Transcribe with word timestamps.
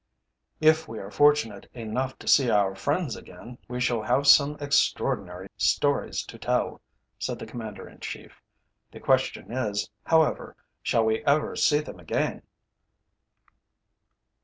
"If 0.61 0.87
we 0.87 0.97
are 0.97 1.11
fortunate 1.11 1.69
enough 1.75 2.17
to 2.17 2.27
see 2.27 2.49
our 2.49 2.73
friends 2.73 3.15
again, 3.15 3.59
we 3.67 3.79
shall 3.79 4.01
have 4.01 4.25
some 4.25 4.57
extraordinary 4.59 5.47
stories 5.57 6.25
to 6.25 6.39
tell," 6.39 6.81
said 7.19 7.37
the 7.37 7.45
Commander 7.45 7.87
in 7.87 7.99
Chief. 7.99 8.41
"The 8.89 8.99
question 8.99 9.51
is, 9.51 9.91
however, 10.05 10.55
shall 10.81 11.05
we 11.05 11.23
ever 11.25 11.55
see 11.55 11.81
them 11.81 11.99
again?" 11.99 12.41